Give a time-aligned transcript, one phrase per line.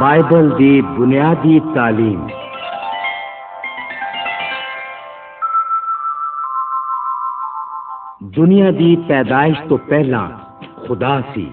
[0.00, 2.26] Bible دی بنیادی تعلیم
[8.36, 10.26] دنیا دی پیدائش تو پہلا
[10.88, 11.50] خدا سی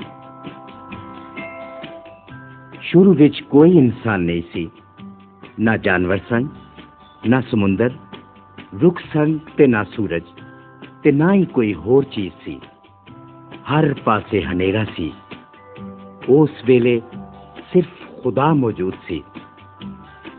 [2.82, 3.14] شروع
[3.50, 4.68] کوئی انسان نہیں سی
[5.58, 6.18] نہ جانور
[7.50, 7.88] سمندر
[9.68, 11.32] نہ سورج نہ
[13.70, 13.86] ہر
[16.28, 17.00] اس ویلے
[17.74, 19.20] صرف خدا موجود سی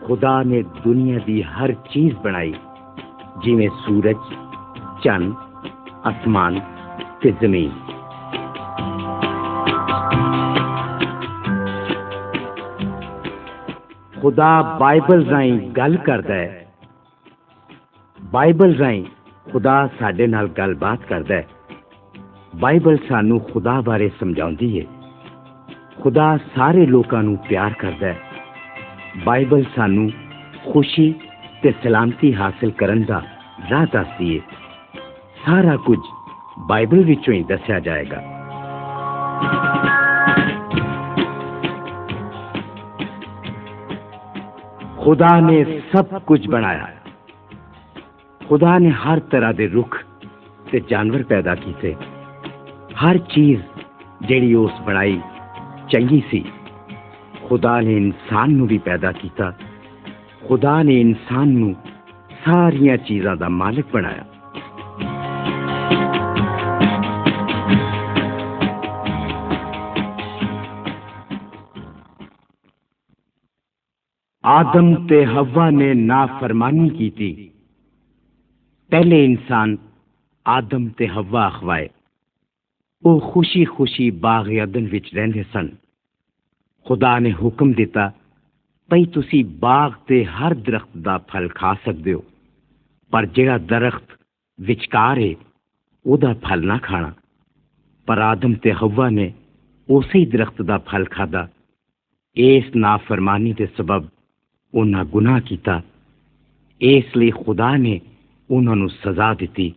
[0.01, 2.53] خدا نے دنیا دی ہر چیز بنائی
[3.45, 4.33] جی سورج
[5.05, 5.33] چند
[6.05, 6.59] آسمان
[7.41, 7.71] زمین
[14.23, 15.97] خدا بائبل رائیں گل
[16.31, 16.47] ہے
[18.19, 19.03] بائبل رائیں
[19.53, 21.43] خدا ساڈے نال گل بات کرد ہے
[22.61, 24.85] بائبل سانو خدا بارے سمجھا ہے
[26.03, 28.13] خدا سارے لوگوں پیار ہے
[29.25, 30.07] بائبل سانو
[30.65, 31.11] خوشی
[31.63, 33.19] تے سلامتی حاصل کرن دا
[33.71, 34.39] راہ دس دی
[35.45, 36.11] سارا کچھ
[36.69, 38.21] بائبل وچوں ہی دسیا جائے گا
[45.09, 46.87] خدا نے سب کچھ بنایا
[48.41, 49.97] خدا نے ہر طرح دے رکھ
[50.71, 51.93] تے جانور پیدا کیتے
[53.03, 53.59] ہر چیز
[54.29, 55.17] جیڑی اس بنائی
[55.93, 56.43] چنگی سی
[57.49, 59.51] خدا نے انسان نو بھی پیدا کیتا
[60.49, 61.73] خدا نے انسان نو
[62.45, 64.23] سارا چیزاں دا مالک بنایا
[74.45, 77.49] آدم تے ہوا نے نافرمانی کی تھی
[78.93, 79.75] پہلے انسان
[80.47, 81.89] آدم تے ہوا اخوائے
[83.05, 85.69] وہ خوشی خوشی باغ رہندے سن
[86.87, 88.07] خدا نے حکم دیتا
[88.91, 92.21] بھائی تسی باغ تے ہر درخت دا پھل کھا سکتے ہو
[93.13, 94.13] پر جڑا درخت
[94.59, 97.11] وچکار ہے او دا پھل نہ کھانا
[98.09, 99.29] پر آدم تے ہوا نے
[99.89, 101.25] اسی درخت دا پھل کھا
[102.37, 104.05] اس نافرمانی دے سبب
[104.75, 105.79] انہ گناہ کیتا
[106.81, 107.99] اس لیے خدا نے
[108.51, 109.69] انہوں نے سزا دیتی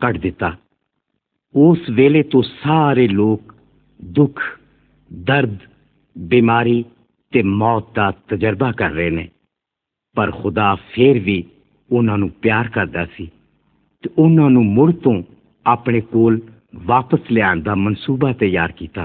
[0.00, 0.48] کٹ دیتا
[1.54, 3.52] اس ویلے تو سارے لوگ
[4.00, 4.40] دکھ
[5.10, 5.56] درد
[6.16, 6.82] بیماری
[7.32, 9.26] تے موت دا تجربہ کر رہے نے
[10.16, 11.42] پر خدا پھر بھی
[11.90, 13.26] انہوں پیار کرتا سی
[14.04, 15.12] تے انہوں نے مڑ تو
[15.66, 16.40] اپنے کول
[16.86, 19.04] واپس لیا کا منصوبہ تیار کیا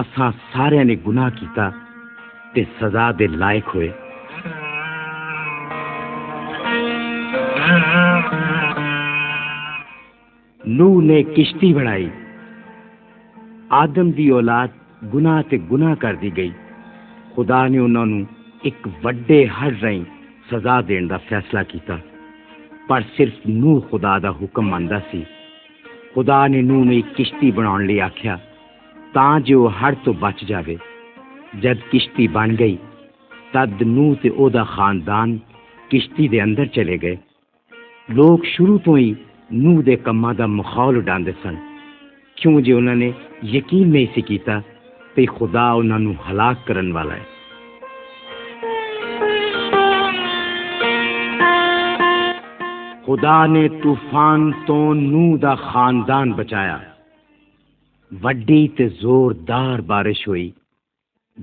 [0.00, 1.68] ااریا نے گنا کیا
[2.80, 3.90] سزا دائق ہوئے
[11.02, 12.08] نے کشتی بڑھائی
[13.74, 14.74] آدم دی اولاد
[15.14, 16.50] گناہ تے گناہ کر دی گئی
[17.36, 18.22] خدا نے انہوں نے
[18.62, 20.02] ایک وڈے ہر رہی
[20.50, 21.96] سزا دین دا فیصلہ کیتا
[22.88, 24.76] پر صرف نو خدا دا حکم
[25.10, 25.22] سی
[26.14, 28.36] خدا نے نو نے ایک کشتی بنا لی آخیا
[29.14, 30.76] جو ہڑ بچ جائے
[31.62, 32.76] جب کشتی بن گئی
[33.52, 35.36] تب نا خاندان
[35.90, 37.14] کشتی کے اندر چلے گئے
[38.08, 39.12] لوگ شروع تو ہی
[39.50, 41.54] نما کا مخول اڈا سن
[42.36, 43.10] کیوں جی انہوں نے
[43.52, 47.24] یقین نہیں خدا انہوں نے ہلاک والا ہے
[53.06, 55.54] خدا نے طوفان تو
[55.62, 56.78] خاندان بچایا
[58.10, 60.50] وڈی تے زوردار بارش ہوئی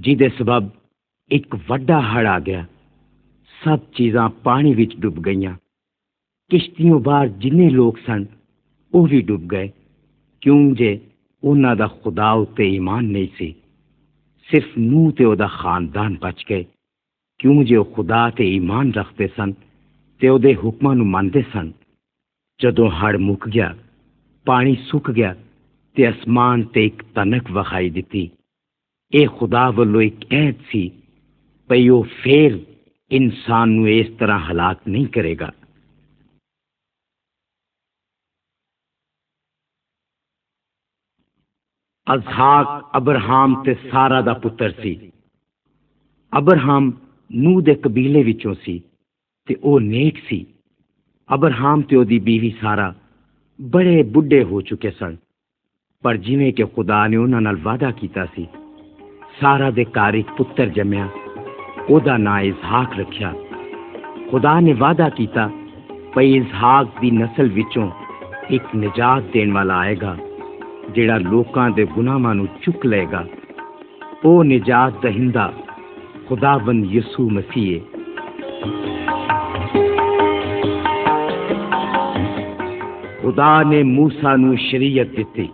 [0.00, 0.64] جیسے سبب
[1.32, 2.62] ایک وڈا ہڑ آ گیا
[3.54, 5.46] سب چیزاں پانی وچ ڈب گئی
[6.52, 8.24] کشتیوں باہر جن لوگ سن
[8.94, 9.68] وہ بھی ڈب گئے
[10.42, 10.96] کیوں جے
[11.44, 12.32] انہوں دا خدا
[12.60, 13.52] ایمان نہیں سی
[14.48, 14.78] صرف
[15.18, 16.64] تے او دا خاندان بچ گئے
[17.40, 21.72] کیوں جے او خدا تے ایمان رکھتے سن تے سنتے وہ حکماں مندے سن
[22.60, 23.72] جدو ہڑ مک گیا
[24.46, 25.34] پانی سک گیا
[25.96, 28.26] تے اسمان تے ایک تنک وخائی دتی
[29.14, 29.66] اے خدا
[30.00, 30.88] ایک عہد سی
[31.70, 32.52] پیو فیر
[33.12, 35.50] انسان نو اس طرح ہلاک نہیں کرے گا
[42.08, 42.70] ازحاق
[42.94, 44.94] ابرہام تے سارا دا پتر سی
[46.34, 46.90] ابرہام
[47.30, 48.78] نو دے قبیلے وچوں سی
[49.48, 50.44] تے او نیک سی
[51.30, 52.90] ابرہام تے او دی بیوی سارا
[53.60, 55.16] بڑے بڈے ہو چکے سن
[56.04, 58.48] ਪਰ ਜਿਵੇਂ ਕਿ ਖੁਦਾ ਨੇ ਉਹਨਾਂ ਨਾਲ ਵਾਅਦਾ ਕੀਤਾ ਸੀ
[59.42, 61.08] ਸਾਰਾ ਦੇ ਘਰ ਇੱਕ ਪੁੱਤਰ ਜੰਮਿਆ
[61.90, 63.34] ਉਹਦਾ ਨਾਂ ਇਸਹਾਕ ਰੱਖਿਆ
[64.32, 65.50] ਖੁਦਾ ਨੇ ਵਾਅਦਾ ਕੀਤਾ
[66.16, 67.92] ਪਈ ਇਸਹਾਕ ਦੀ نسل ਵਿੱਚੋਂ
[68.50, 70.18] ਇੱਕ ਨਜਾਤ ਦੇਣ ਵਾਲਾ ਆਏਗਾ
[70.96, 73.26] ਜਿਹੜਾ ਲੋਕਾਂ ਦੇ ਗੁਨਾਹਾਂ ਨੂੰ ਚੁੱਕ ਲਏਗਾ
[74.26, 75.54] ਉਹ ਨਜਾਤ ਦਹਿੰਦਾ
[76.30, 77.82] ਖੁਦਾਵੰਦ ਯਿਸੂ ਮਸੀਹ
[83.22, 85.50] ਖੁਦਾ ਨੇ موسی ਨੂੰ ਸ਼ਰੀਅਤ ਦਿੱਤੀ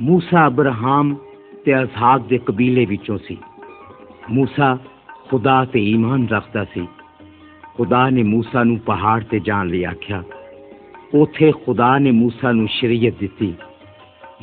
[0.00, 0.48] موسا
[1.64, 2.84] تے اسحاق کے قبیلے
[3.26, 3.34] سی
[4.28, 4.72] موسا
[5.30, 6.84] خدا تے ایمان رکھتا سی
[7.76, 10.20] خدا نے موسا نو پہاڑ تے جان لیا آخیا
[11.12, 13.50] اتے خدا نے موسا نو شریعت دتی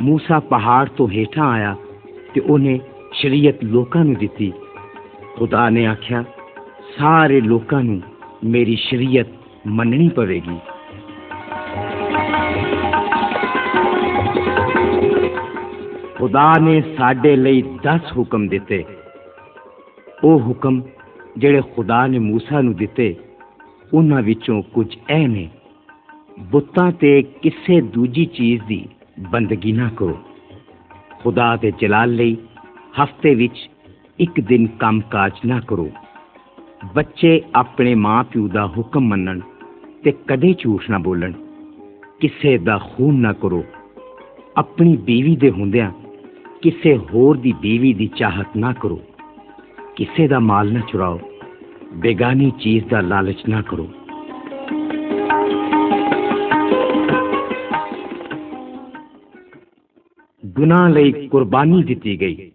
[0.00, 1.74] موسا پہاڑ تو ہٹا آیا
[2.34, 2.78] تے انہیں
[3.22, 4.50] شریعت لوکاں نو دیتی
[5.36, 6.22] خدا نے آخیا
[6.98, 7.98] سارے لوکاں نو
[8.52, 9.30] میری شریعت
[9.78, 10.58] مننی پوے گی
[16.22, 18.84] ਖੁਦਾ ਨੇ ਸਾਡੇ ਲਈ 10 ਹੁਕਮ ਦਿੱਤੇ
[20.24, 20.81] ਉਹ ਹੁਕਮ
[21.38, 23.16] ਜਿਹੜੇ ਖੁਦਾ ਨੇ موسی ਨੂੰ ਦਿੱਤੇ
[23.94, 25.50] ਉਹਨਾਂ ਵਿੱਚੋਂ ਕੁਝ ਐ ਨੇ
[26.40, 28.88] ਬੁੱਤਾਂ ਤੇ ਕਿਸੇ ਦੂਜੀ ਚੀਜ਼ ਦੀ
[29.31, 30.19] ਬੰਦਗੀ ਨਾ ਕਰੋ
[31.24, 32.38] ਖੁਦਾ ਦੇ ਜਲਾਲ ਲਈ
[33.04, 33.69] ਹਫਤੇ ਵਿੱਚ
[34.19, 35.90] ਇੱਕ ਦਿਨ ਕੰਮਕਾਜ ਨਾ ਕਰੋ
[36.96, 39.40] ਬੱਚੇ ਆਪਣੇ ਮਾਪਿਓ ਦਾ ਹੁਕਮ ਮੰਨਣ
[40.04, 41.31] ਤੇ ਕਦੇ ਝੂਠ ਨਾ ਬੋਲਣ
[42.19, 43.63] ਕਿਸੇ ਦਾ ਖੂਨ ਨਾ ਕਰੋ
[44.58, 45.92] ਆਪਣੀ بیوی ਦੇ ਹੁੰਦਿਆਂ
[46.63, 48.98] کسے ہور دی بیوی دی چاہت نہ کرو
[49.96, 51.18] کسے دا مال نہ چراؤ
[52.02, 53.86] بیگانی چیز دا لالچ نہ کرو
[60.44, 62.50] گناہ لئی قربانی دیتی گئی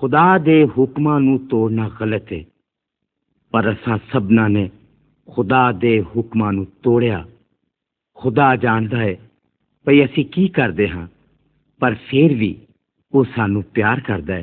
[0.00, 2.42] خدا دے حکما نو توڑنا غلط ہے
[3.54, 4.66] پر اسا سبنا نے
[5.28, 7.20] خدا دکما نو توڑیا
[8.18, 9.14] خدا جانتا ہے
[9.86, 11.06] بھائی اسی کی کرتے ہاں
[11.80, 12.54] پر پھر بھی
[13.12, 14.42] وہ سانو پیار کرد ہے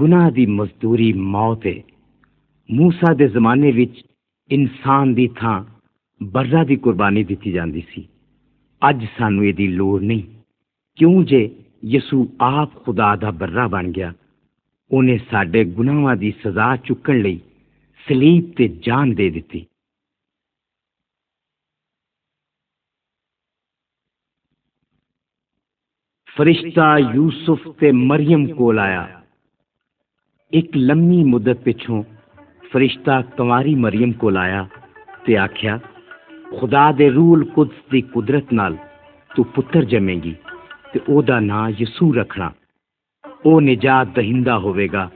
[0.00, 0.28] گنا
[0.50, 1.80] مزدوری موت ہے
[2.68, 4.02] موسا کے زمانے وچ
[4.50, 5.64] انسان کی تھان
[6.20, 8.02] برا کی قربانی دیتی جاتی سی
[8.82, 10.22] اج سانو یہ لوڑ نہیں
[10.98, 11.46] کیوں جے
[11.92, 12.24] یسو
[12.46, 14.10] آپ خدا دا برا بن گیا
[14.90, 17.38] انہیں سڈے گناواں سزا چکن لئی
[18.06, 19.60] سلیب تے جان دے دیتی
[26.38, 29.06] ਫਰਿਸ਼ਤਾ ਯੂਸਫ ਤੇ ਮਰੀਮ ਕੋਲ ਆਇਆ
[30.52, 32.02] ਇੱਕ ਲੰਮੀ ਮੁਦਤ ਪਿਛੋਂ
[32.72, 34.66] ਫਰਿਸ਼ਤਾ ਕੁਮਾਰੀ ਮਰੀਮ ਕੋਲ ਆਇਆ
[35.26, 35.78] ਤੇ ਆਖਿਆ
[36.58, 38.76] ਖੁਦਾ ਦੇ ਰੂਲ ਕੁਦਸ ਦੀ ਕੁਦਰਤ ਨਾਲ
[39.30, 40.34] ਤੂੰ ਪੁੱਤਰ ਜੰਮੇਗੀ
[40.92, 42.52] ਤੇ ਉਹਦਾ ਨਾਂ ਯਿਸੂ ਰੱਖਣਾ
[43.46, 45.08] ਉਹ ਨਜਾਤ ਦਹਿੰਦਾ ਹੋਵੇਗਾ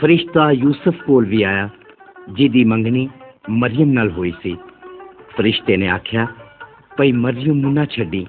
[0.00, 1.68] ਫਰਿਸ਼ਤਾ ਯੂਸਫ ਕੋਲ ਵੀ ਆਇਆ
[2.28, 3.08] ਜਿਹਦੀ ਮੰਗਣੀ
[3.50, 4.56] ਮਰੀਮ ਨਾਲ ਹੋਈ ਸੀ
[5.36, 6.26] ਫਰਿਸ਼ਤੇ ਨੇ ਆਖਿਆ
[6.98, 8.26] ਭਈ ਮਰੀਮ ਨੂੰ ਨਾ ਛੱਡੀ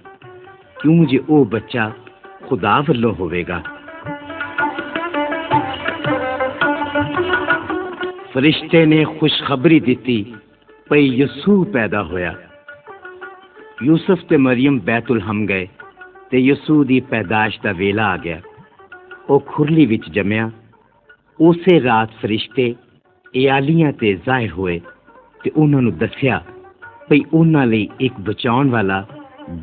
[0.82, 1.90] کیوں او بچہ
[2.50, 3.60] خدا ولو ہوئے گا
[8.34, 10.22] فرشتے نے خوشخبری دیتی
[10.92, 12.32] یسو پیدا ہویا
[13.82, 15.66] یوسف تے مریم بیت الحم گئے
[16.32, 18.40] تے یسو دی پیدائش دا ویلا آ گیا
[19.28, 20.48] او کھرلی وچ جمیا
[21.40, 22.72] اسی رات فرشتے
[23.34, 24.80] ایالیاں تے ظاہر ہوئے
[25.44, 25.50] تے
[26.00, 26.40] دسیا
[27.08, 29.02] پی انہوں ایک بچاؤ والا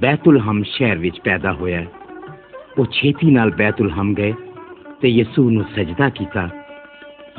[0.00, 1.84] ਬੈਤੁਲ ਹਮ ਸ਼ਹਿਰ ਵਿੱਚ ਪੈਦਾ ਹੋਇਆ
[2.78, 4.32] ਉਹ ਛੇਤੀ ਨਾਲ ਬੈਤੁਲ ਹਮ ਗਏ
[5.00, 6.48] ਤੇ ਯਿਸੂ ਨੂੰ ਸਜਦਾ ਕੀਤਾ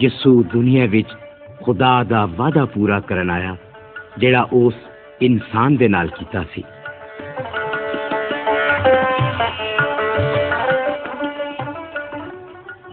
[0.02, 1.08] ਯਿਸੂ ਦੁਨੀਆ ਵਿੱਚ
[1.64, 3.56] ਖੁਦਾ ਦਾ ਵਾਦਾ ਪੂਰਾ ਕਰਨ ਆਇਆ
[4.18, 4.74] ਜਿਹੜਾ ਉਸ
[5.22, 6.64] ਇਨਸਾਨ ਦੇ ਨਾਲ ਕੀਤਾ ਸੀ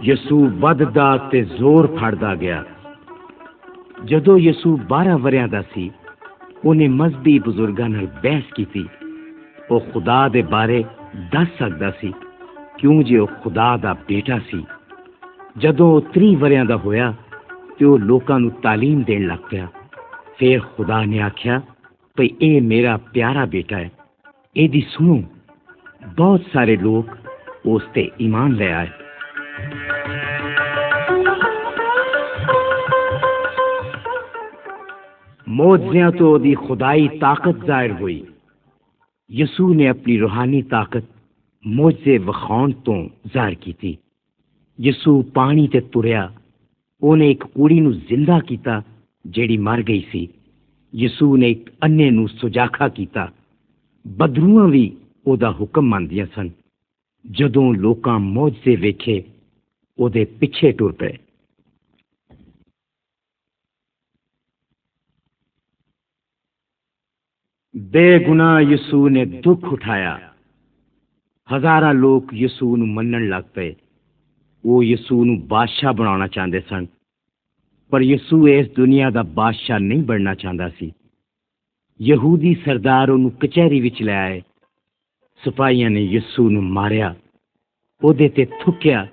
[0.02, 2.64] ਯਿਸੂ ਵੱਧਦਾ ਤੇ ਜ਼ੋਰ ਫੜਦਾ ਗਿਆ
[4.04, 5.90] ਜਦੋਂ ਯਿਸੂ 12 ਵਰਿਆਂ ਦਾ ਸੀ
[6.64, 8.86] ਉਹਨੇ ਮਜ਼ਬੀ ਬਜ਼ੁਰਗਾਂ ਨਾਲ ਬਹਿਸ ਕੀਤੀ
[9.70, 10.82] او خدا دے بارے
[11.32, 12.10] دس سکتا سی
[12.78, 14.60] کیوں جی او خدا دا بیٹا سی
[15.56, 17.10] جدوں تری وریاں وا ہوا
[17.78, 19.66] تو تعلیم دین لگ پیا
[20.38, 21.58] پھر خدا نے آکھیا
[22.16, 23.88] بھائی اے میرا پیارا بیٹا ہے
[24.56, 25.16] اے دی سنو
[26.18, 27.14] بہت سارے لوگ
[27.64, 28.90] اس تے ایمان لے آئے
[35.46, 38.22] موجزیاں تو دی خدائی طاقت ظاہر ہوئی
[39.30, 41.04] ਯਿਸੂ ਨੇ ਆਪਣੀ ਰੂਹਾਨੀ ਤਾਕਤ
[41.64, 42.96] ਮੌਜੇ ਵਿਖਾਉਣ ਤੋਂ
[43.32, 43.96] ਜ਼ਾਹਰ ਕੀਤੀ
[44.78, 46.30] ਯਿਸੂ ਪਾਣੀ ਤੇ ਤੁਰਿਆ
[47.02, 48.82] ਉਹਨੇ ਇੱਕ ਕੁੜੀ ਨੂੰ ਜ਼ਿੰਦਾ ਕੀਤਾ
[49.24, 50.28] ਜਿਹੜੀ ਮਰ ਗਈ ਸੀ
[50.94, 53.30] ਯਿਸੂ ਨੇ ਇੱਕ ਅੰਨੇ ਨੂੰ ਸੁਜਾਖਾ ਕੀਤਾ
[54.06, 54.90] ਬਦਰੂਆਂ ਵੀ
[55.26, 56.50] ਉਹਦਾ ਹੁਕਮ ਮੰਨਦੀਆਂ ਸਨ
[57.24, 59.22] ਜਦੋਂ ਲੋਕਾਂ ਮੌਜੇ ਵੇਖੇ
[59.98, 61.12] ਉਹਦੇ ਪਿੱਛੇ ਟੁਰ ਪਏ
[67.74, 70.18] ਬੇਗੁਨਾਹ ਯਿਸੂ ਨੇ ਦੁੱਖ ਉਠਾਇਆ
[71.48, 73.74] ਹਜ਼ਾਰਾਂ ਲੋਕ ਯਿਸੂ ਨੂੰ ਮੰਨਣ ਲੱਗ ਪਏ
[74.64, 76.86] ਉਹ ਯਿਸੂ ਨੂੰ ਬਾਦਸ਼ਾਹ ਬਣਾਉਣਾ ਚਾਹੁੰਦੇ ਸਨ
[77.92, 80.92] ਪਰ ਯਿਸੂ ਇਸ ਦੁਨੀਆ ਦਾ ਬਾਦਸ਼ਾਹ ਨਹੀਂ ਬਣਨਾ ਚਾਹੁੰਦਾ ਸੀ
[82.00, 84.40] ਯਹੂਦੀ ਸਰਦਾਰ ਉਹਨੂੰ ਕਚਹਿਰੀ ਵਿੱਚ ਲੈ ਆਏ
[85.42, 87.14] ਸਿਪਾਹੀਆਂ ਨੇ ਯਿਸੂ ਨੂੰ ਮਾਰਿਆ
[88.02, 89.06] ਉਹਦੇ ਤੇ ਥੁੱਕਿਆ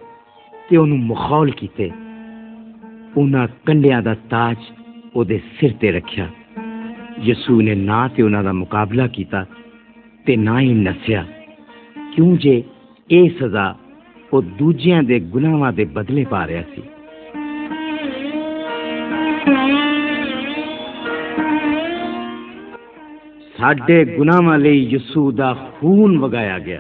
[0.70, 1.92] ਤੇ ਉਹਨੂੰ ਮੁਖੌਲ ਕੀਤੇ
[3.18, 4.58] ਉਹਨਾਂ ਕੰਡਿਆਂ ਦਾ ਤਾਜ
[5.16, 6.30] ਉਹਦੇ ਸਿਰ ਤੇ ਰੱਖਿਆ
[7.20, 9.44] یسو نے نہقابلہ کیا
[10.60, 11.24] ہی نسیا
[12.16, 12.62] کیوں جی
[13.10, 13.72] یہ سزا
[14.32, 16.46] وہ دجیا کے گناواں کے بدلے پا
[23.58, 26.80] ساڈے سڈے لئی یسو دا خون وگایا گیا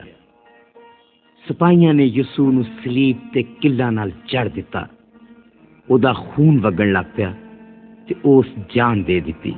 [1.45, 2.49] سپاہیا نے یسو
[2.83, 4.47] سلیب تے تلا نال چڑ
[6.15, 7.31] خون وگن لگ پیا
[8.25, 9.53] اس جان دے دیتی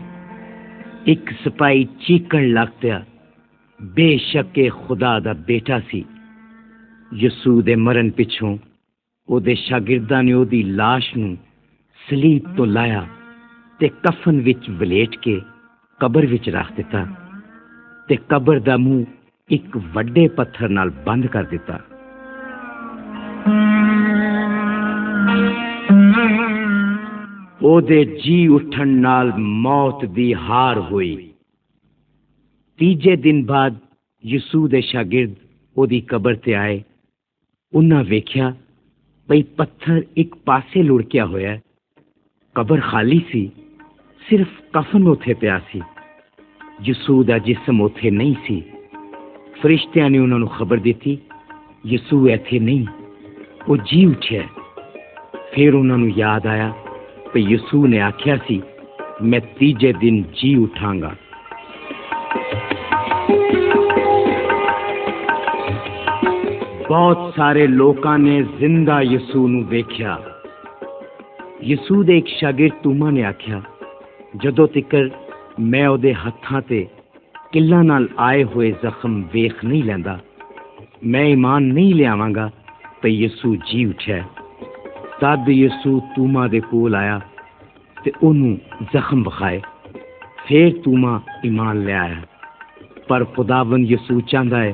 [1.07, 3.03] ਇੱਕ ਸਿਪਾਈ ਚੀਕਣ ਲੱਗ ਪਿਆ
[3.79, 6.03] ਬੇਸ਼ੱਕ ਇਹ ਖੁਦਾ ਦਾ ਬੇਟਾ ਸੀ
[7.13, 8.57] ਯਿਸੂ ਦੇ ਮਰਨ ਪਿੱਛੋਂ
[9.29, 11.37] ਉਹਦੇ ਸ਼ਾਗਿਰਦਾਂ ਨੇ ਉਹਦੀ লাশ ਨੂੰ
[12.09, 13.05] ਸਲੀਬ ਤੋਂ ਲਾਇਆ
[13.79, 15.41] ਤੇ ਕਫਨ ਵਿੱਚ ਬਲੇਟ ਕੇ
[15.99, 17.05] ਕਬਰ ਵਿੱਚ ਰੱਖ ਦਿੱਤਾ
[18.09, 19.05] ਤੇ ਕਬਰ ਦਾ ਮੂੰਹ
[19.49, 21.79] ਇੱਕ ਵੱਡੇ ਪੱਥਰ ਨਾਲ ਬੰਦ ਕਰ ਦਿੱਤਾ
[27.63, 31.15] ਉਹਦੇ ਜੀ ਉੱਠਣ ਨਾਲ ਮੌਤ ਦੀ ਹਾਰ ਹੋਈ
[32.79, 33.75] ਤੀਜੇ ਦਿਨ ਬਾਅਦ
[34.23, 35.35] ਯਿਸੂ ਦੇ ਸ਼ਾਗਿਰਦ
[35.75, 36.81] ਉਹਦੀ ਕਬਰ ਤੇ ਆਏ
[37.73, 38.53] ਉਹਨਾਂ ਵੇਖਿਆ
[39.29, 41.57] ਭਈ ਪੱਥਰ ਇੱਕ ਪਾਸੇ ਲੁੜਕਿਆ ਹੋਇਆ
[42.55, 43.49] ਕਬਰ ਖਾਲੀ ਸੀ
[44.21, 45.81] ਸਿਰਫ ਕਫਨ ਉਥੇ ਪਿਆ ਸੀ
[46.83, 48.61] ਯਿਸੂ ਦਾ ਜਿਸਮ ਉਥੇ ਨਹੀਂ ਸੀ
[49.61, 51.17] ਫਰਿਸ਼ਤਿਆਂ ਨੇ ਉਹਨਾਂ ਨੂੰ ਖਬਰ ਦਿੱਤੀ
[51.85, 52.85] ਯਿਸੂ ਇੱਥੇ ਨਹੀਂ
[53.67, 54.47] ਉਹ ਜੀ ਉੱਠਿਆ
[55.53, 56.73] ਫਿਰ ਉਹਨਾਂ ਨੂੰ ਯਾਦ ਆਇਆ
[57.35, 58.35] یسو نے آخیا
[59.59, 61.09] تیجے دن جی اٹھاں گا
[66.89, 68.99] بہت سارے لوکاں نے زندہ
[69.03, 73.59] یسو ایک شاگرد توما نے آخیا
[74.33, 75.07] جدو تکر
[75.71, 75.87] میں
[76.25, 76.83] ہتھاں تے
[77.51, 80.15] سے نال آئے ہوئے زخم ویخ نہیں لیندا
[81.03, 82.47] میں ایمان نہیں لیاواں گا
[83.01, 84.42] تے یسو جی اٹھایا
[85.23, 87.17] تد یسو تما دے کو آیا
[87.97, 88.31] تو
[88.93, 89.59] زخم بکھائے
[90.37, 91.11] پھر تا
[91.43, 92.19] ایمان لے آیا
[93.07, 94.73] پر پتابن یسو چاہتا ہے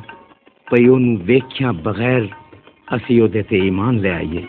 [0.68, 2.24] پی وہ ویخیا بغیر
[2.88, 3.28] اصل وہ
[3.58, 4.42] ایمان لے آئیے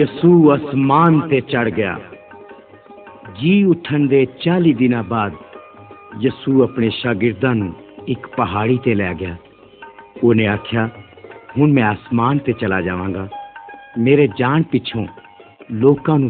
[0.00, 1.96] یسو آسمان تے چڑھ گیا
[3.40, 5.34] جی اٹھن دے چالی دنوں بعد
[6.22, 7.54] یسو اپنے شاگردوں
[8.06, 9.34] ایک پہاڑی تے لے گیا
[10.24, 10.86] انہیں آخیا
[11.56, 13.24] ہوں میں آسمان پہ چلا جاگا
[13.96, 15.04] میرے جان پچھوں
[15.68, 16.24] ان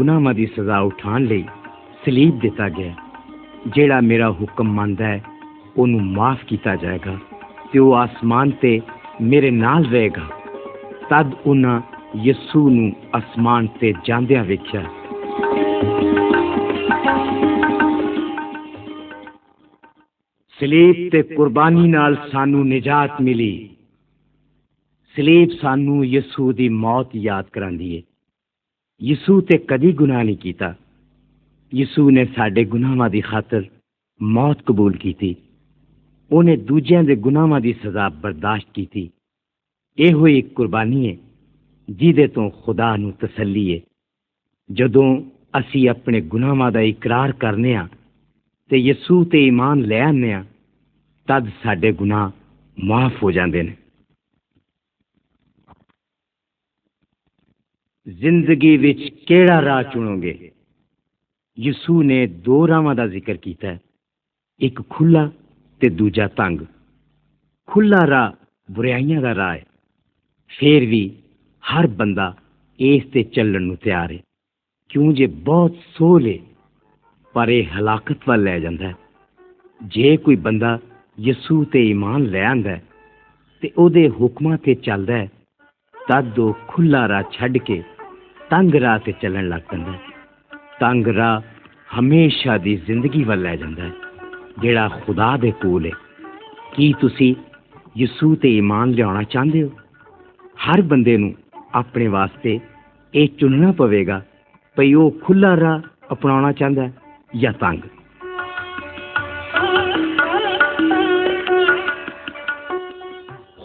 [0.00, 0.18] گنا
[0.56, 1.18] سزا اٹھاؤ
[2.04, 5.18] سلیب دیا جہا میرا حکم ماند ہے
[5.76, 7.14] انف کیا جائے گا
[7.72, 8.78] تو وہ آسمان سے
[9.30, 10.26] میرے نال رہے گا
[11.08, 14.82] تب انہوں نے یسو نسمان سے جاندہ دیکھا
[20.62, 23.54] سلیب تے قربانی نال سانو نجات ملی
[25.16, 28.00] سلیب سانو یسو دی موت یاد کرایے
[29.00, 30.68] یسو تے کدی گنا نہیں کیتا
[31.72, 33.62] یسو نے سارے گناواں دی خاطر
[34.20, 35.32] موت قبول کی
[36.30, 39.08] انہیں دوجی کے گناواں دی سزا برداشت کی
[39.98, 41.16] یہ قربانی ہے
[41.88, 43.80] جیسے تو خدا نو تسلی ہے
[44.70, 45.08] جدو
[45.90, 47.86] اپنے گناہ دا اقرار کرنے ہاں
[48.70, 50.42] تے یسو تے ایمان لے آنے ہاں
[51.28, 52.30] ਤਦ ਸਾਡੇ ਗੁਨਾਹ
[52.76, 53.76] ਮਾਫ ਹੋ ਜਾਂਦੇ ਨੇ
[58.06, 60.50] ਜ਼ਿੰਦਗੀ ਵਿੱਚ ਕਿਹੜਾ ਰਾਹ ਚੁਣੋਗੇ
[61.58, 63.76] ਯਿਸੂ ਨੇ ਦੋ ਰਾਹਾਂ ਦਾ ਜ਼ਿਕਰ ਕੀਤਾ
[64.60, 65.30] ਇੱਕ ਖੁੱਲਾ
[65.80, 66.60] ਤੇ ਦੂਜਾ ਤੰਗ
[67.68, 68.32] ਖੁੱਲਾ ਰਾਹ
[68.68, 69.64] ਬੁਰਾਈਆਂ ਦਾ ਰਾਹ ਹੈ
[70.50, 71.08] ਫੇਰ ਵੀ
[71.64, 72.34] ਹਰ ਬੰਦਾ
[72.78, 74.18] ਇਸ ਤੇ ਚੱਲਣ ਨੂੰ ਤਿਆਰ ਹੈ
[74.90, 76.38] ਕਿਉਂ ਜੇ ਬਹੁਤ ਸੋਲੇ
[77.34, 78.94] ਪਰ ਇਹ ਹਲਾਕਤ ਵੱਲ ਲੈ ਜਾਂਦਾ ਹੈ
[79.80, 80.78] ਜੇ ਕੋਈ ਬੰਦਾ
[81.18, 82.78] ਯਿਸੂ ਤੇ ਈਮਾਨ ਲੈ ਆਂਦਾ
[83.62, 85.28] ਤੇ ਉਹਦੇ ਹੁਕਮਾਂ ਤੇ ਚੱਲਦਾ ਹੈ
[85.94, 87.82] ਤਦ ਉਹ ਖੁੱਲਾ ਰਾਹ ਛੱਡ ਕੇ
[88.50, 89.92] ਤੰਗ ਰਾਹ ਤੇ ਚੱਲਣ ਲੱਗ ਪੈਂਦਾ
[90.80, 91.40] ਤੰਗ ਰਾਹ
[91.98, 93.92] ਹਮੇਸ਼ਾ ਦੀ ਜ਼ਿੰਦਗੀ ਵੱਲ ਲੈ ਜਾਂਦਾ ਹੈ
[94.62, 95.90] ਜਿਹੜਾ ਖੁਦਾ ਦੇ ਕੋਲ ਹੈ
[96.74, 97.34] ਕੀ ਤੁਸੀਂ
[97.96, 99.70] ਯਿਸੂ ਤੇ ਈਮਾਨ ਲਿਆਉਣਾ ਚਾਹੁੰਦੇ ਹੋ
[100.58, 101.34] ਹਰ ਬੰਦੇ ਨੂੰ
[101.74, 102.58] ਆਪਣੇ ਵਾਸਤੇ
[103.14, 104.20] ਇਹ ਚੁਣਨਾ ਪਵੇਗਾ
[104.76, 105.80] ਭਈ ਉਹ ਖੁੱਲਾ ਰਾਹ
[106.12, 106.92] ਅਪਣਾਉਣਾ ਚਾਹੁੰਦਾ ਹੈ
[107.36, 107.82] ਜਾਂ ਤੰਗ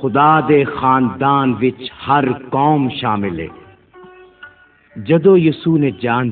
[0.00, 2.26] خدا دے خاندان وچ ہر
[2.52, 3.48] قوم شامل ہے
[4.96, 6.30] جدو یسو نے جان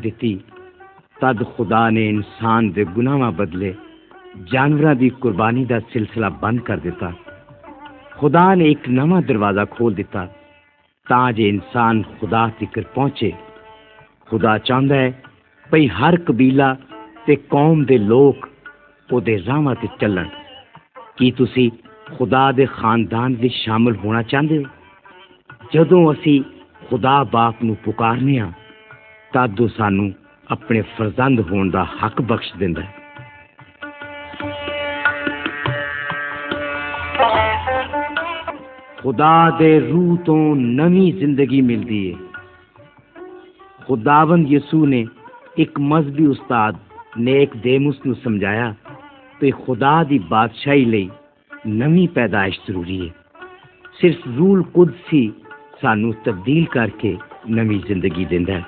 [1.22, 2.84] تد خدا نے انسان دے
[3.40, 3.72] بدلے
[5.02, 7.10] دی قربانی دا سلسلہ بند کر دیتا
[8.20, 10.26] خدا نے ایک نواں دروازہ کھول دیتا
[11.38, 13.32] جے انسان خدا تکر پہنچے
[14.30, 15.12] خدا چاہتا ہے
[15.66, 16.70] بھائی ہر قبیلہ
[17.26, 18.46] تے قوم دے لوگ
[19.10, 20.28] راہ چلن
[21.18, 21.70] کی تسی
[22.08, 24.58] خدا دے خاندان دے شامل ہونا چاہتے
[25.92, 26.36] ہو اسی
[26.90, 28.52] خدا باپ نو پکارنے ہاں
[29.34, 30.06] آدھو سانو
[30.48, 32.82] اپنے فرزند ہون دا حق بخش دینا
[38.98, 40.36] خدا دے روح تو
[40.56, 42.16] نمی زندگی ملتی ہے
[43.88, 45.04] خداون یسو نے
[45.56, 46.74] ایک مذہبی استاد
[47.18, 48.72] نے ایک بےس نو سمجھایا
[49.40, 51.08] تو خدا دی بادشاہی لئی
[51.66, 53.08] نمی پیدائش ضروری ہے
[54.02, 55.28] صرف رول کد ہی
[55.82, 57.14] سانو تبدیل کر کے
[57.50, 58.62] نمی زندگی دیا ہے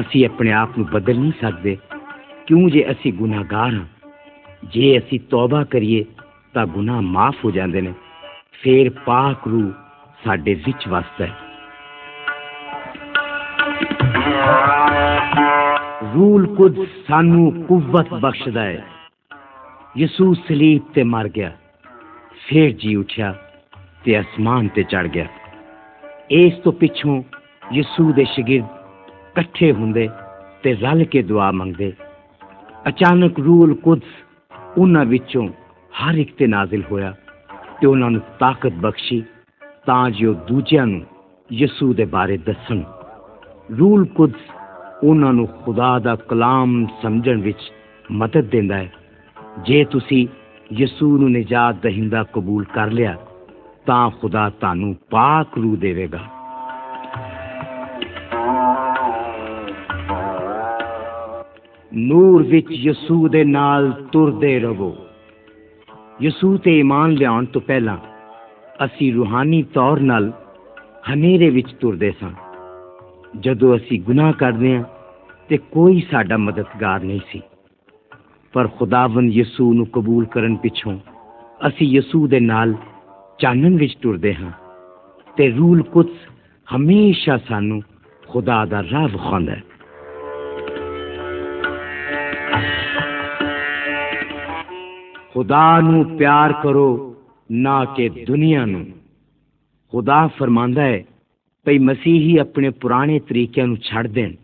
[0.00, 1.74] اسی اپنے آپ کو بدل نہیں سکتے
[2.46, 6.02] کیوں جے اسی گناہ گار ہاں جے اسی توبہ کریے
[6.54, 7.92] تا گناہ معاف ہو جاندے نے
[8.62, 9.60] پھر پاک رو
[10.18, 11.46] وچ واسطہ ہے
[16.14, 18.78] رول کد سانو قوت بخشدا ہے
[19.96, 21.50] یسوع صلیب تے مر گیا
[22.48, 23.34] ਫੇਰ ਜੀ ਉੱਠਿਆ
[24.04, 25.26] ਤੇ ਅਸਮਾਨ ਤੇ ਚੜ ਗਿਆ
[26.30, 27.22] ਇਸ ਤੋਂ ਪਿੱਛੋਂ
[27.72, 30.08] ਯਿਸੂ ਦੇ ਸ਼ਗਿਰ ਇਕੱਠੇ ਹੁੰਦੇ
[30.62, 31.92] ਤੇ ਰਲ ਕੇ ਦੁਆ ਮੰਗਦੇ
[32.88, 35.48] ਅਚਾਨਕ ਰੂਲ ਕੁਦਸ ਉਹਨਾਂ ਵਿੱਚੋਂ
[35.92, 37.14] ਹਰ ਇੱਕ ਤੇ ਨਾਜ਼ਿਲ ਹੋਇਆ
[37.80, 39.22] ਤੇ ਉਹਨਾਂ ਨੂੰ ਤਾਕਤ ਬਖਸ਼ੀ
[39.86, 41.04] ਤਾਂ ਜੋ ਦੂਜਿਆਂ ਨੂੰ
[41.50, 42.82] ਯਿਸੂ ਦੇ ਬਾਰੇ ਦੱਸਣ
[43.78, 44.50] ਰੂਲ ਕੁਦਸ
[45.02, 47.70] ਉਹਨਾਂ ਨੂੰ ਖੁਦਾ ਦਾ ਕਲਾਮ ਸਮਝਣ ਵਿੱਚ
[48.12, 48.90] ਮਦਦ ਦਿੰਦਾ ਹੈ
[49.66, 50.26] ਜੇ ਤੁਸੀਂ
[50.70, 53.16] ਯਿਸੂ ਨੂੰ ਨਜਾਤ ਦੇਹਿੰਦਾ ਕਬੂਲ ਕਰ ਲਿਆ
[53.86, 56.18] ਤਾਂ ਖੁਦਾ ਤੁਹਾਨੂੰ ਪਾਕ ਰੂਹ ਦੇਵੇਗਾ
[61.92, 64.94] ਨੂਰ ਵਿੱਚ ਯਿਸੂ ਦੇ ਨਾਲ ਤੁਰਦੇ ਰਹੋ
[66.22, 67.96] ਯਿਸੂ ਤੇ ਈਮਾਨ ਲਿਆਉਣ ਤੋਂ ਪਹਿਲਾਂ
[68.84, 70.32] ਅਸੀਂ ਰੂਹਾਨੀ ਤੌਰ ਨਾਲ
[71.12, 72.30] ਹਨੇਰੇ ਵਿੱਚ ਤੁਰਦੇ ਸਾਂ
[73.40, 74.84] ਜਦੋਂ ਅਸੀਂ ਗੁਨਾਹ ਕਰਦੇ ਹਾਂ
[75.50, 77.40] ਤੇ ਕੋਈ ਸਾਡਾ ਮਦਦਗਾਰ ਨਹੀਂ ਸੀ
[78.58, 80.98] ਪਰ ਖੁਦਾਵੰ ਯਿਸੂ ਨੂੰ ਕਬੂਲ ਕਰਨ ਪਿੱਛੋਂ
[81.66, 82.74] ਅਸੀਂ ਯਿਸੂ ਦੇ ਨਾਲ
[83.38, 84.50] ਚਾਨਣ ਵਿੱਚ ਤੁਰਦੇ ਹਾਂ
[85.36, 86.26] ਤੇ ਰੂਲ ਕੁਦਸ
[86.74, 87.82] ਹਮੇਸ਼ਾ ਸਾਨੂੰ
[88.28, 89.62] ਖੁਦਾ ਦਾ ਰਾਹ ਵਿਖਾਉਂਦਾ ਹੈ
[95.34, 97.16] ਖੁਦਾ ਨੂੰ ਪਿਆਰ ਕਰੋ
[97.50, 98.84] ਨਾ ਕਿ ਦੁਨੀਆ ਨੂੰ
[99.92, 101.04] ਖੁਦਾ ਫਰਮਾਂਦਾ ਹੈ
[101.66, 104.34] ਭਈ ਮਸੀਹੀ ਆਪਣੇ ਪੁਰਾਣੇ ਤਰੀਕਿਆਂ ਨੂੰ ਛੱਡ ਦੇਣ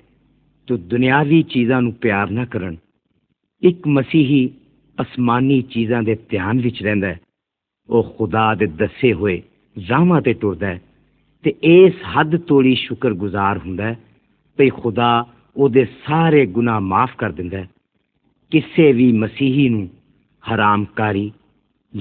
[0.68, 2.76] ਤੇ ਦੁਨਿਆਵੀ ਚੀਜ਼ਾਂ ਨੂੰ ਪਿਆਰ ਨਾ ਕਰਨ
[3.64, 4.46] ایک مسیحی
[4.98, 6.58] اسمانی چیزاں کے دھیان
[7.88, 9.36] وہ خدا دے دسے ہوئے
[9.76, 10.76] زاہاں سے ٹرد ہے
[11.44, 13.78] تے اس حد توڑی شکر گزار ہوں
[14.58, 15.12] کہ خدا
[15.56, 17.64] او دے سارے گناہ معاف کر ہے
[18.52, 19.68] کسے بھی مسیحی
[20.44, 21.28] حرام کاری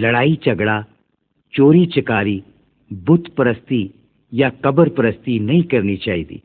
[0.00, 0.79] لڑائی جھگڑا
[1.53, 2.39] چوری چکاری
[2.91, 3.87] بت پرستی
[4.33, 6.37] یا قبر پرستی نہیں کرنی چاہیے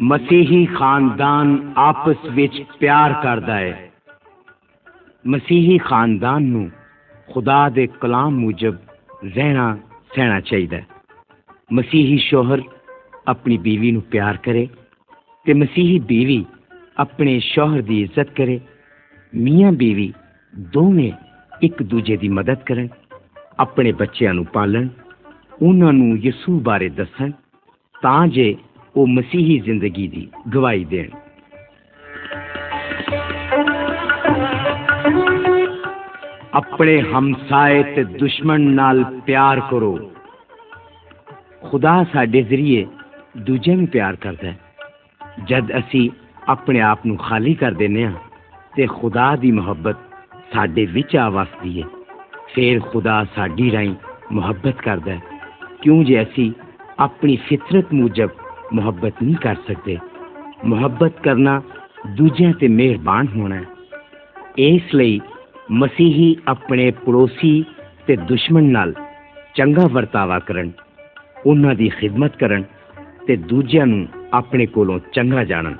[0.00, 1.48] مسیحی خاندان
[1.74, 3.88] آپس وچ پیار کردا ہے
[5.24, 6.64] مسیحی خاندان نو
[7.28, 8.74] خدا دے کلام موجب
[9.36, 9.66] رہنا
[10.10, 10.80] سہنا چاہیے
[11.70, 12.60] مسیحی شوہر
[13.26, 14.64] اپنی بیوی نو پیار کرے
[15.46, 16.42] تے مسیحی بیوی
[16.96, 18.56] اپنے شوہر دی عزت کرے
[19.32, 20.10] میاں بیوی
[20.74, 21.10] دونوں
[21.62, 22.86] ایک دوجے دی مدد کریں
[23.58, 24.88] اپنے بچیاں نو پالن
[25.60, 27.30] انہاں نو یسوع بارے دسن
[28.02, 28.52] تاں جے
[29.06, 31.06] مسیحی زندگی دی گواہی دین
[36.52, 39.96] اپنے ہمسائے تے دشمن نال پیار کرو
[41.62, 42.84] خدا سے ذریعے
[43.34, 46.08] دوجے میں پیار کرتا ہے جد اسی
[46.46, 49.96] اپنے آپ کو خالی کر دے ہاں، خدا دی محبت
[50.54, 51.18] سڈے
[51.18, 51.82] آواز ہے
[52.54, 53.94] پھر خدا ساڈی رائیں
[54.30, 55.18] محبت کرد ہے
[55.80, 56.50] کیوں جے اسی
[56.96, 58.28] اپنی فطرت موجب
[58.72, 59.94] محبت نہیں کر سکتے
[60.62, 61.58] محبت کرنا
[62.60, 65.18] تے مہربان ہونا ہے اس لئی
[65.72, 67.62] مسیحی اپنے پڑوسی
[68.28, 68.72] دشمن
[71.74, 72.38] دی خدمت
[74.32, 74.66] اپنے
[75.12, 75.74] چنگا جانن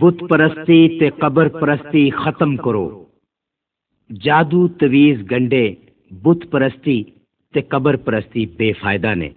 [0.00, 2.88] بت پرستی تے قبر پرستی ختم کرو
[4.10, 5.66] جادو تویز گنڈے
[6.10, 7.02] بت پرستی
[7.54, 9.28] تے قبر پرستی بے فائدہ نے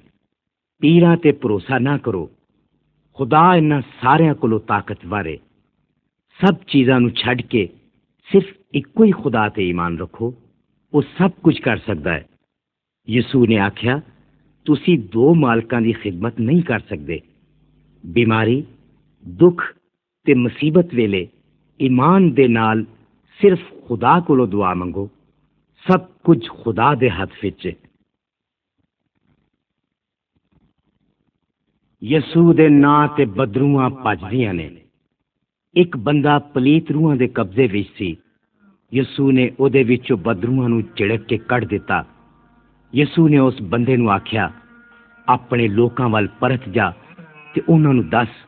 [0.82, 2.26] پیرا تے بھروسہ نہ کرو
[3.18, 3.44] خدا
[3.52, 5.36] سارے ساریا طاقت وارے
[6.40, 7.66] سب چیزاں چھڈ کے
[8.30, 10.32] صرف ایک ہی خدا تے ایمان رکھو
[10.94, 12.24] وہ سب کچھ کر سکتا ہے
[13.08, 13.98] یسو نے آخیا
[14.66, 17.18] تھی دو مالک دی خدمت نہیں کر سکتے
[18.04, 18.62] بیماری
[19.26, 19.64] دکھ
[20.28, 21.26] تے مصیبت ویلے
[21.80, 22.84] ایمان دے نال
[23.40, 25.08] صرف خدا کو دعا منگو
[25.86, 27.74] ਸਭ ਕੁਝ ਖੁਦਾ ਦੇ ਹੱਥ ਵਿੱਚ ਹੈ
[32.02, 34.70] ਯਸੂ ਦੇ ਨਾਂ ਤੇ ਬਦਰੂਆਂ ਭੱਜਦੀਆਂ ਨੇ
[35.76, 38.16] ਇੱਕ ਬੰਦਾ ਪਲੀਤ ਰੂਹਾਂ ਦੇ ਕਬਜ਼ੇ ਵਿੱਚ ਸੀ
[38.92, 42.04] ਯਸੂ ਨੇ ਉਹਦੇ ਵਿੱਚੋਂ ਬਦਰੂਆਂ ਨੂੰ ਝਿੜਕ ਕੇ ਕੱਢ ਦਿੱਤਾ
[42.94, 44.52] ਯਸੂ ਨੇ ਉਸ ਬੰਦੇ ਨੂੰ ਆਖਿਆ
[45.28, 46.94] ਆਪਣੇ ਲੋਕਾਂ ਵੱਲ ਪਰਤ ਜਾ
[47.56, 48.28] ਤੇ ਉਹਨਾਂ ਨੂੰ ਦੱਸ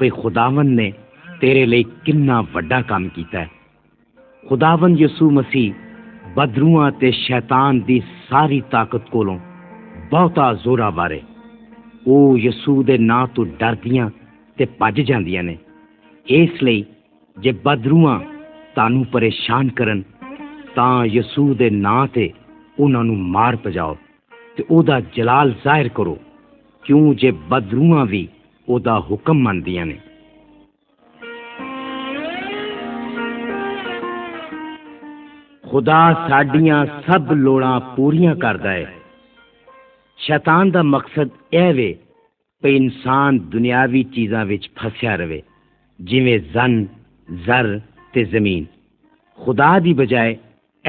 [0.00, 0.92] ਕਿ ਖੁਦਾਵੰ ਨੇ
[1.40, 3.48] ਤੇਰੇ ਲਈ ਕਿੰਨਾ ਵੱਡਾ ਕੰਮ ਕੀਤਾ ਹੈ
[4.44, 5.72] ਖੁਦਾਵੰ ਯਸੂ ਮਸੀਹ
[6.36, 9.38] ਬਦਰੂਆਂ ਤੇ ਸ਼ੈਤਾਨ ਦੀ ਸਾਰੀ ਤਾਕਤ ਕੋਲੋਂ
[10.10, 11.20] ਬਹੁਤਾ ਜ਼ੋਰਾ ਬਾਰੇ
[12.06, 14.08] ਉਹ ਯਿਸੂ ਦੇ ਨਾਂ ਤੋਂ ਡਰਦੀਆਂ
[14.58, 15.56] ਤੇ ਭੱਜ ਜਾਂਦੀਆਂ ਨੇ
[16.26, 16.84] ਇਸ ਲਈ
[17.36, 18.18] ਜੇ ਬਦਰੂਆਂ
[18.74, 20.02] ਤੁਹਾਨੂੰ ਪਰੇਸ਼ਾਨ ਕਰਨ
[20.74, 22.30] ਤਾਂ ਯਿਸੂ ਦੇ ਨਾਂ ਤੇ
[22.80, 23.96] ਉਹਨਾਂ ਨੂੰ ਮਾਰ ਪਜਾਓ
[24.56, 26.18] ਤੇ ਉਹਦਾ ਜਲਾਲ ਜ਼ਾਹਿਰ ਕਰੋ
[26.84, 28.26] ਕਿਉਂ ਜੇ ਬਦਰੂਆਂ ਵੀ
[28.68, 29.98] ਉਹਦਾ ਹੁਕਮ ਮੰਨਦੀਆਂ ਨੇ
[35.76, 38.84] خدا ساڈیاں سب لوڑاں پوریاں کرتا ہے
[40.18, 45.40] شیطان دا مقصد اے وے یہ انسان دنیاوی چیزاں وچ پھسیا رہے
[46.00, 46.76] جویں زن
[47.28, 47.66] زر
[48.14, 48.64] تے زمین
[49.38, 50.34] خدا دی بجائے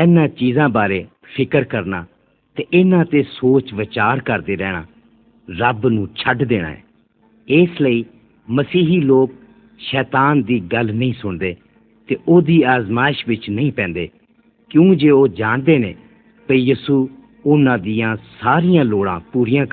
[0.00, 1.02] انہیں چیزاں بارے
[1.38, 2.02] فکر کرنا
[2.58, 2.84] تے
[3.12, 4.82] تے سوچ وچار کرتے رہنا
[5.48, 6.82] رب نو چھڈ دینا ہے
[7.48, 8.02] اس لئی
[8.48, 9.36] مسیحی لوگ
[9.82, 11.54] شیطان دی گل نہیں سن دے
[12.10, 14.08] تے او دی آزمائش وچ نہیں پیندے
[14.72, 15.78] کیوں جے وہ جانتے
[16.50, 17.06] کہ یسو
[17.46, 17.68] ان
[18.40, 19.64] ساریا لوڑا پوریا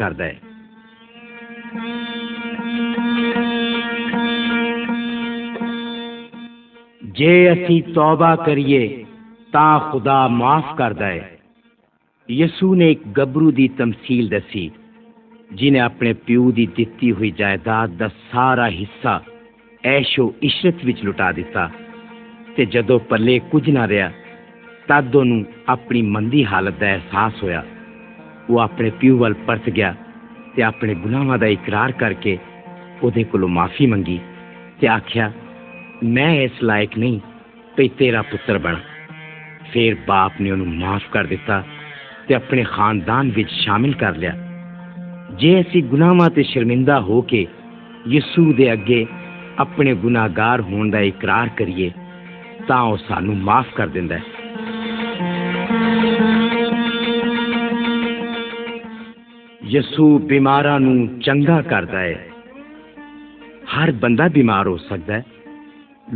[7.50, 8.82] اسی توبہ کریے
[9.52, 11.18] تا خدا معاف ہے
[12.28, 14.68] یسو نے ایک گبرو دی تمثیل دسی
[15.50, 19.18] جنہیں اپنے پیو دی دتی ہوئی جائیداد دا سارا حصہ
[19.84, 21.66] ایشو عشرت وچ لٹا دیتا
[22.56, 24.23] تے جدو پلے کچھ نہ رہا
[24.88, 27.62] ਤਦ ਉਹਨੂੰ ਆਪਣੀ ਮੰਦੀ ਹਾਲਤ ਦਾ ਅਹਿਸਾਸ ਹੋਇਆ
[28.50, 29.94] ਉਹ ਆਪਣੇ ਪਿਓ ਵੱਲ ਪਰਤ ਗਿਆ
[30.56, 32.38] ਤੇ ਆਪਣੇ ਗੁਨਾਹਾਂ ਦਾ ਇਕਰਾਰ ਕਰਕੇ
[33.02, 34.18] ਉਹਦੇ ਕੋਲੋਂ ਮਾਫੀ ਮੰਗੀ
[34.80, 35.30] ਤੇ ਆਖਿਆ
[36.04, 37.20] ਮੈਂ ਇਸ ਲਾਇਕ ਨਹੀਂ
[37.76, 38.76] ਤੇ ਤੇਰਾ ਪੁੱਤਰ ਬਣ
[39.72, 41.62] ਫਿਰ ਬਾਪ ਨੇ ਉਹਨੂੰ ਮਾਫ ਕਰ ਦਿੱਤਾ
[42.28, 44.34] ਤੇ ਆਪਣੇ ਖਾਨਦਾਨ ਵਿੱਚ ਸ਼ਾਮਿਲ ਕਰ ਲਿਆ
[45.38, 47.46] ਜੇ ਅਸੀਂ ਗੁਨਾਹਾਂ ਤੇ ਸ਼ਰਮਿੰਦਾ ਹੋ ਕੇ
[48.08, 49.04] ਯਿਸੂ ਦੇ ਅੱਗੇ
[49.58, 51.90] ਆਪਣੇ ਗੁਨਾਹਗਾਰ ਹੋਣ ਦਾ ਇਕਰਾਰ ਕਰੀਏ
[52.68, 54.33] ਤਾਂ ਉਹ ਸਾਨੂੰ ਮਾਫ ਕਰ ਦਿੰਦਾ ਹੈ
[59.74, 62.26] ਯਿਸੂ ਬਿਮਾਰਾਂ ਨੂੰ ਚੰਗਾ ਕਰਦਾ ਹੈ
[63.72, 65.24] ਹਰ ਬੰਦਾ ਬਿਮਾਰ ਹੋ ਸਕਦਾ ਹੈ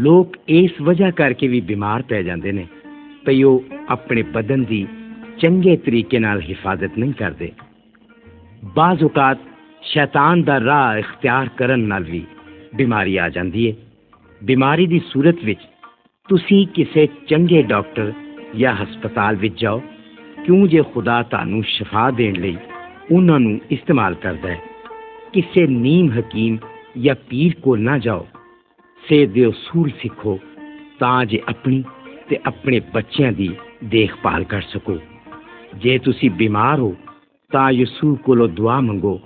[0.00, 2.67] ਲੋਕ ਇਸ ਵਜ੍ਹਾ ਕਰਕੇ ਵੀ ਬਿਮਾਰ ਪੈ ਜਾਂਦੇ ਨੇ
[3.27, 3.65] ਭਈ ਉਹ
[3.89, 4.87] ਆਪਣੇ ਬਦਨ ਦੀ
[5.39, 7.51] ਚੰਗੇ ਤਰੀਕੇ ਨਾਲ ਹਿਫਾਜ਼ਤ ਨਹੀਂ ਕਰਦੇ
[8.77, 9.39] ਬਾਜ਼ ਔਕਾਤ
[9.83, 12.25] ਸ਼ੈਤਾਨ ਦਾ ਰਾਹ ਇਖਤਿਆਰ ਕਰਨ ਨਾਲ ਵੀ
[12.77, 13.75] ਬਿਮਾਰੀ ਆ ਜਾਂਦੀ ਹੈ
[14.41, 15.69] ਬਿਮਾਰੀ ਦੀ ਸੂਰਤ ਵਿੱਚ
[16.29, 18.13] ਤੁਸੀਂ ਕਿਸੇ ਚੰਗੇ ਡਾਕਟਰ
[18.57, 19.83] ਜਾਂ ਹਸਪਤਾਲ ਵਿੱਚ ਜਾਓ
[20.47, 22.57] ਕਿਉਂ ਜੇ ਖੁਦਾ ਤੁਹਾਨੂੰ ਸ਼ਿਫਾ ਦੇਣ ਲਈ
[23.13, 24.61] ਉਹਨਾਂ ਨੂੰ ਇਸਤੇਮਾਲ ਕਰਦਾ ਹੈ
[25.33, 26.59] ਕਿਸੇ ਨੀਮ ਹਕੀਮ
[26.99, 28.27] ਜਾਂ ਪੀਰ ਕੋਲ ਨਾ ਜਾਓ
[29.03, 30.39] ਸੇਧ ਦੇ ਉਸੂਲ ਸਿੱਖੋ
[30.99, 31.83] ਤਾਂ ਜੇ ਆਪਣੀ
[32.29, 33.49] ਤੇ ਆਪਣੇ ਬੱਚਿਆਂ ਦੀ
[33.85, 34.99] ਦੇਖਭਾਲ ਕਰ ਸਕੋ
[35.75, 36.95] ਜੇ ਤੁਸੀਂ ਬਿਮਾਰ ਹੋ
[37.51, 39.19] ਤਾਂ ਯਿਸੂ ਕੋਲੋਂ ਦੁਆ ਮੰਗੋ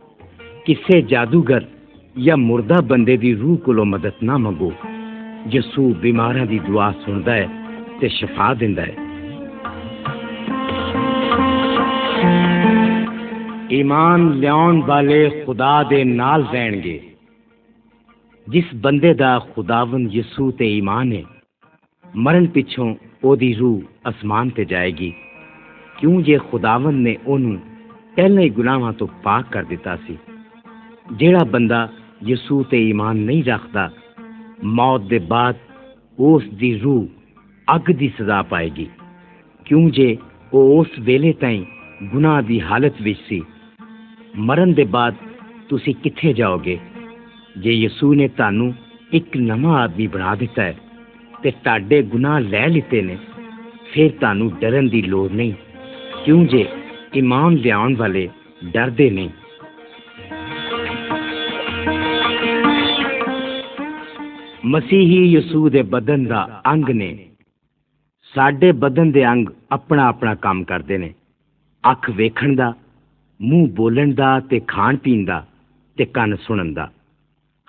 [0.66, 1.64] ਕਿਸੇ ਜਾਦੂਗਰ
[2.16, 4.72] ਜਾਂ ਮਰਦਾ ਬੰਦੇ ਦੀ ਰੂਹ ਕੋਲੋਂ ਮਦਦ ਨਾ ਮੰਗੋ
[5.52, 7.48] ਯਿਸੂ ਬਿਮਾਰਾਂ ਦੀ ਦੁਆ ਸੁਣਦਾ ਹੈ
[8.00, 9.01] ਤੇ ਸ਼ਿਫਾ ਦਿੰਦਾ ਹੈ
[13.74, 14.54] ایمان لیا
[14.86, 16.98] والے خدا دے نال رہن گے
[18.46, 21.22] جس بندے دا خداون یسو ایمان ہے
[22.04, 22.88] مرن پچھوں
[23.22, 23.78] او دی روح
[24.08, 25.10] اسمان تے جائے گی
[25.96, 27.14] کیوں جے خداون نے
[28.16, 28.48] پہلے
[28.98, 30.16] تو پاک کر دیتا سی
[31.18, 31.80] جیڑا بندہ
[32.28, 33.86] یسو تے ایمان نہیں رکھتا
[34.70, 35.64] موت دے بعد
[36.18, 37.04] اس دی روح
[37.68, 38.86] اگ دی سزا پائے گی
[39.66, 40.14] کیوں جے
[40.52, 41.64] وہ اس ویلے تائیں
[42.12, 43.40] گناہ دی حالت وچ سی
[44.34, 45.14] ਮਰਨ ਦੇ ਬਾਅਦ
[45.68, 46.78] ਤੁਸੀਂ ਕਿੱਥੇ ਜਾਓਗੇ
[47.58, 48.74] ਜੇ ਯਿਸੂ ਨੇ ਤੁਹਾਨੂੰ
[49.12, 50.76] ਇੱਕ ਨਵਾਂ ਆਦਮੀ ਬਣਾ ਦਿੱਤਾ ਹੈ
[51.42, 53.16] ਤੇ ਤੁਹਾਡੇ ਗੁਨਾਹ ਲੈ ਲਿੱਤੇ ਨੇ
[53.92, 55.52] ਫਿਰ ਤੁਹਾਨੂੰ ਡਰਨ ਦੀ ਲੋੜ ਨਹੀਂ
[56.24, 56.66] ਕਿਉਂ ਜੇ
[57.14, 58.28] ਇਮਾਨ ਲਿਆਉਣ ਵਾਲੇ
[58.64, 59.30] ਡਰਦੇ ਨਹੀਂ
[64.66, 67.16] ਮਸੀਹੀ ਯਿਸੂ ਦੇ ਬਦਨ ਦਾ ਅੰਗ ਨੇ
[68.34, 71.12] ਸਾਡੇ ਬਦਨ ਦੇ ਅੰਗ ਆਪਣਾ ਆਪਣਾ ਕੰਮ ਕਰਦੇ ਨੇ
[71.84, 72.72] ਅੱਖ ਵੇਖਣ ਦਾ
[73.42, 75.12] منہ بولن کا تو کھان پی
[76.14, 76.86] کن سن کا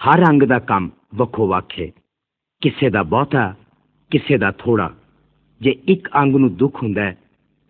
[0.00, 0.89] ہر اگ کا کام
[1.19, 1.87] وکو وق ہے
[2.61, 3.49] کسی کا بہتا
[4.11, 4.87] کسی کا تھوڑا
[5.61, 7.09] جنگ نا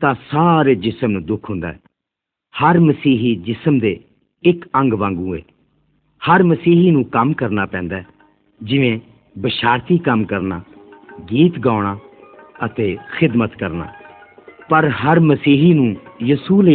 [0.02, 1.18] تو سارے جسم
[1.18, 1.62] ہوں
[2.54, 3.94] ہر مسیح جسم کے
[4.44, 5.39] ایک اگ وے
[6.22, 7.88] ہر مسیح کام کرنا پہن
[8.62, 10.60] جشارتی کام کرنا
[11.32, 11.96] گیت گاؤں
[13.20, 13.86] خدمت کرنا
[14.70, 15.63] پر ہر مسیح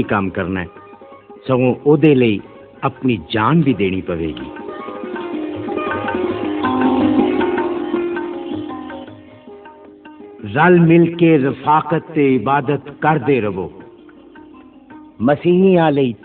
[0.08, 0.64] کام کرنا
[1.46, 2.38] سگو لی
[2.82, 4.48] اپنی جان بھی دینی پے گی
[10.54, 13.68] رل کے رفاقت عبادت کرتے رہو
[15.20, 15.78] مسیح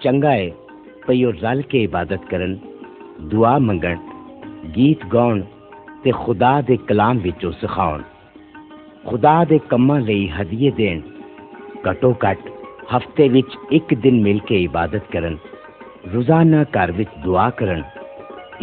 [0.03, 0.49] چنگا ہے
[1.05, 2.45] کہ وہ رل کے عبادت کر
[3.31, 3.85] دع منگ
[4.75, 5.39] گیت گاؤں
[6.17, 7.97] خدا کے کلام بچوں سکھاؤ
[9.05, 10.71] خدا کے کما لی ہدیے
[11.85, 12.49] دٹو گھٹ
[12.87, 15.37] ਹਫਤੇ ਵਿੱਚ ਇੱਕ ਦਿਨ ਮਿਲ ਕੇ ਇਬਾਦਤ ਕਰਨ
[16.13, 17.83] ਰੋਜ਼ਾਨਾ ਘਰ ਵਿੱਚ ਦੁਆ ਕਰਨ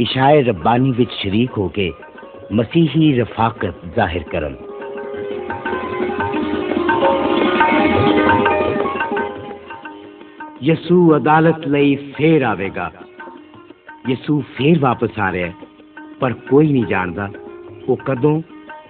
[0.00, 1.91] ਇਸ਼ਾਏ ਰੱਬਾਨੀ ਵਿੱਚ ਸ਼ਰੀਕ ਹੋ ਕੇ
[2.53, 4.57] ਮਸੀਹੀ ਰਫਾਕਤ ਜ਼ਾਹਿਰ ਕਰਨ
[10.63, 12.91] ਯਿਸੂ ਅਦਾਲਤ ਲਈ ਫੇਰ ਆਵੇਗਾ
[14.09, 15.53] ਯਿਸੂ ਫੇਰ ਵਾਪਸ ਆ ਰਿਹਾ
[16.21, 17.29] ਪਰ ਕੋਈ ਨਹੀਂ ਜਾਣਦਾ
[17.89, 18.41] ਉਹ ਕਦੋਂ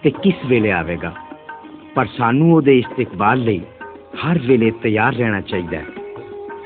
[0.02, 1.12] ਤੇ ਕਿਸ ਵੇਲੇ ਆਵੇਗਾ
[1.94, 3.60] ਪਰ ਸਾਨੂੰ ਉਹਦੇ ਇਸਤਕਬਾਲ ਲਈ
[4.20, 5.84] ਹਰ ਵੇਲੇ ਤਿਆਰ ਰਹਿਣਾ ਚਾਹੀਦਾ ਹੈ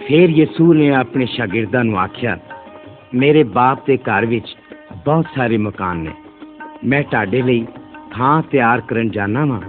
[0.08, 2.36] ਫਿਰ ਯਿਸੂ ਨੇ ਆਪਣੇ ਸ਼ਾਗਿਰਦਾਂ ਨੂੰ ਆਖਿਆ
[3.14, 4.54] ਮੇਰੇ ਬਾਪ ਦੇ ਘਰ ਵਿੱਚ
[5.04, 6.10] ਬਹੁਤ ਸਾਰੇ ਮਕਾਨ ਨੇ
[6.84, 7.64] ਮੈਂ ਤੁਹਾਡੇ ਲਈ
[8.12, 9.60] ਥਾਂ ਤਿਆਰ ਕਰਨ ਜਾਣਾ ਵਾਂ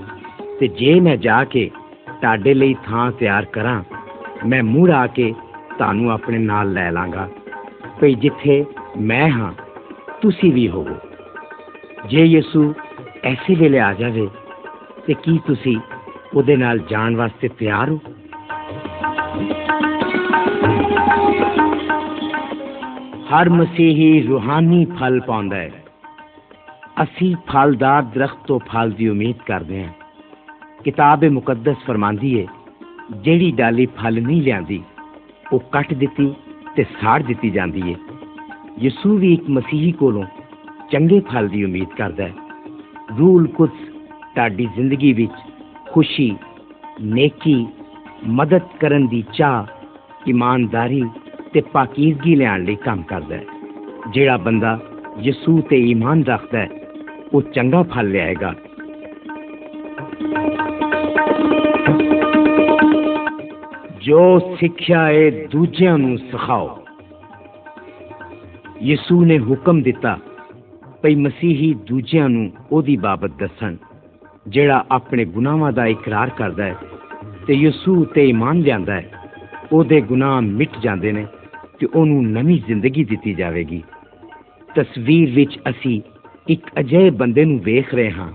[0.59, 1.69] ਤੇ ਜੇ ਮੈਂ ਜਾ ਕੇ
[2.21, 3.81] ਤੁਹਾਡੇ ਲਈ ਥਾਂ ਤਿਆਰ ਕਰਾਂ
[4.45, 5.33] ਮੈਂ ਮੁੜ ਆ ਕੇ
[5.77, 7.27] ਤੁਹਾਨੂੰ ਆਪਣੇ ਨਾਲ ਲੈ ਲਾਂਗਾ
[8.01, 8.63] ਭਈ ਜਿੱਥੇ
[9.01, 9.51] ਮੈਂ ਹਾਂ
[10.21, 10.95] ਤੁਸੀਂ ਵੀ ਹੋਵੋ
[12.09, 12.73] ਜੇ ਯਿਸੂ
[13.23, 14.27] ਐਸੇ ਵੇਲੇ ਆ ਜਾਵੇ
[15.07, 15.77] ਤੇ ਕੀ ਤੁਸੀਂ
[16.35, 17.99] ਉਹਦੇ ਨਾਲ ਜਾਣ ਵਾਸਤੇ ਤਿਆਰ ਹੋ
[23.31, 25.83] ਹਰ ਮਸੀਹੀ ਰੂਹਾਨੀ ਫਲ ਪਾਉਂਦਾ ਹੈ
[27.03, 29.93] ਅਸੀਂ ਫਲਦਾਰ ਦਰਖਤ ਤੋਂ ਫਲ ਦੀ ਉਮੀਦ ਕਰਦੇ ਹਾਂ
[30.83, 32.45] ਕਿਤਾਬ ਮੁਕੱਦਸ ਫਰਮਾਂਦੀ ਹੈ
[33.13, 34.81] ਜਿਹੜੀ ਡਾਲੀ ਫਲ ਨਹੀਂ ਲਿਆਂਦੀ
[35.53, 36.33] ਉਹ ਕੱਟ ਦਿੱਤੀ
[36.75, 37.95] ਤੇ ਸਾੜ ਦਿੱਤੀ ਜਾਂਦੀ ਹੈ
[38.79, 40.23] ਯਿਸੂ ਵੀ ਇੱਕ ਮਸੀਹੀ ਕੋਲੋਂ
[40.91, 42.33] ਚੰਗੇ ਫਲ ਦੀ ਉਮੀਦ ਕਰਦਾ ਹੈ
[43.19, 45.44] ਰੂਲ ਕੁਝ ਤੁਹਾਡੀ ਜ਼ਿੰਦਗੀ ਵਿੱਚ
[45.95, 46.29] خوشی
[46.99, 47.55] نیکی
[48.37, 49.65] مدد کرن دی چاہ
[50.25, 51.01] ایمانداری
[51.51, 52.35] تے پاکیزگی
[52.83, 53.39] کام ہے
[54.13, 54.75] جیڑا بندہ
[55.23, 58.51] کرسو تے ایمان رکھتا ہے وہ چنگا پھل لے آئے گا
[64.01, 64.27] جو
[64.61, 66.67] سکھیا ہے دوجیاں نو سکھاؤ
[68.81, 70.15] یسو نے حکم دیتا
[71.01, 73.75] بھائی مسیحی دوجیاں نو او دی بابت دسن
[74.45, 79.07] جڑا اپنے گناواں دا اقرار کردا ہے تے یسوع تے ایمان لیندا ہے
[79.71, 81.23] او دے گناہ مٹ جاندے نے
[81.77, 83.81] تے اونوں نویں زندگی دتی جاوے گی
[84.69, 85.99] تصویر وچ اسی
[86.49, 88.31] ایک اجے بندے ویکھ رہے ہاں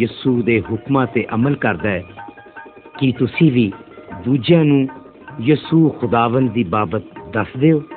[0.00, 2.02] یسوع دے حکماں تے عمل کردا ہے
[2.98, 3.10] کی
[3.54, 3.68] وی
[4.24, 7.04] دوجیاں دوسرے یسوع خداوند دی بابت
[7.34, 7.78] دس دیو